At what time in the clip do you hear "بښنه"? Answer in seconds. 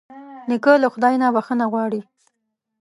1.35-1.65